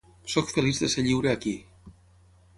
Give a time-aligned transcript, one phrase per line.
[0.35, 1.55] Sóc feliç de ser lliure aquí.